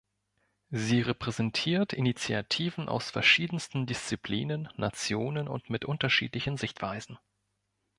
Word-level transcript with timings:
Sie 0.71 1.01
repräsentiert 1.01 1.93
Initiativen 1.93 2.89
aus 2.89 3.11
verschiedensten 3.11 3.85
Disziplinen, 3.85 4.67
Nationen 4.75 5.47
und 5.47 5.69
mit 5.69 5.85
unterschiedlichen 5.85 6.57
Sichtweisen. 6.57 7.19